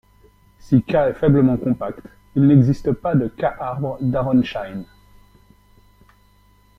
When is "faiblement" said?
1.13-1.57